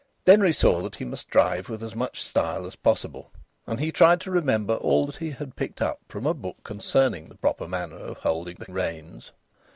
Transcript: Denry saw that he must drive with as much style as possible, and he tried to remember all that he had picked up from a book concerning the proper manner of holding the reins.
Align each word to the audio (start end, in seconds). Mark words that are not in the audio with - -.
Denry 0.25 0.51
saw 0.51 0.81
that 0.81 0.95
he 0.95 1.05
must 1.05 1.29
drive 1.29 1.69
with 1.69 1.83
as 1.83 1.93
much 1.95 2.23
style 2.23 2.65
as 2.65 2.75
possible, 2.75 3.31
and 3.67 3.79
he 3.79 3.91
tried 3.91 4.19
to 4.21 4.31
remember 4.31 4.73
all 4.77 5.05
that 5.05 5.17
he 5.17 5.29
had 5.29 5.55
picked 5.55 5.79
up 5.79 5.99
from 6.07 6.25
a 6.25 6.33
book 6.33 6.57
concerning 6.63 7.29
the 7.29 7.35
proper 7.37 7.67
manner 7.67 7.99
of 7.99 8.17
holding 8.17 8.55
the 8.55 8.73
reins. 8.73 9.31